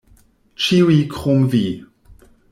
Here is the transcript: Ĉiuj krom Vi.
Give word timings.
Ĉiuj 0.67 0.95
krom 1.11 1.43
Vi. 1.51 1.61